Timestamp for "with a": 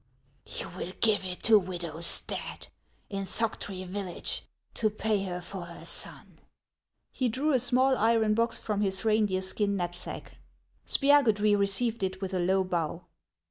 12.19-12.39